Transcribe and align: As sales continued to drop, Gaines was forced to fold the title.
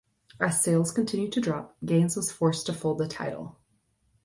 As 0.39 0.63
sales 0.63 0.91
continued 0.91 1.31
to 1.33 1.41
drop, 1.41 1.77
Gaines 1.85 2.15
was 2.15 2.31
forced 2.31 2.65
to 2.65 2.73
fold 2.73 2.97
the 2.97 3.07
title. 3.07 3.59